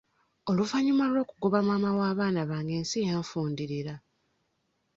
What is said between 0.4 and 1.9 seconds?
Oluvannyuma lw'okugoba maama